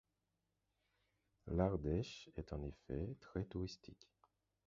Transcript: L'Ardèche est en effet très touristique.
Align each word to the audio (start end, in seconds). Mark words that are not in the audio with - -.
L'Ardèche 1.45 2.31
est 2.35 2.53
en 2.53 2.63
effet 2.63 3.17
très 3.19 3.45
touristique. 3.45 4.09